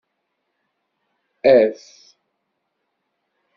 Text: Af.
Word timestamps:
Af. 1.53 1.79